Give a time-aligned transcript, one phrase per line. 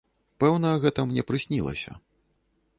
[0.43, 1.91] Пэўна, гэта мне прыснілася.